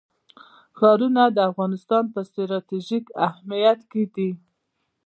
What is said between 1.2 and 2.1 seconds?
د افغانستان